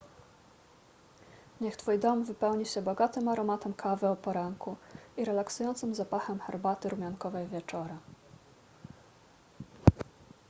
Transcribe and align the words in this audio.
niech 1.61 1.75
twój 1.77 1.99
dom 1.99 2.23
wypełni 2.23 2.65
się 2.65 2.81
bogatym 2.81 3.27
aromatem 3.27 3.73
kawy 3.73 4.07
o 4.07 4.15
poranku 4.15 4.75
i 5.17 5.25
relaksującym 5.25 5.95
zapachem 5.95 6.39
herbaty 6.39 6.89
rumiankowej 6.89 7.47
wieczorem 7.47 7.99